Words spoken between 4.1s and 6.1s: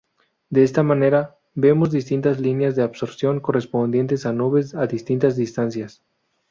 a nubes a distintas distancias.